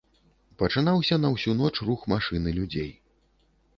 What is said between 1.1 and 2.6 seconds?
на ўсю ноч рух машын і